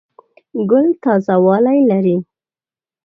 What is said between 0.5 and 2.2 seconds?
ګل تازه والی لري.